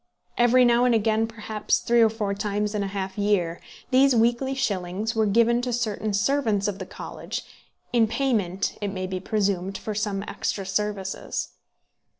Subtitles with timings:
[0.35, 3.61] Every now and again, perhaps three or four times in a half year,
[3.91, 7.43] these weekly shillings were given to certain servants of the college,
[7.93, 11.49] in payment, it may be presumed, for some extra services.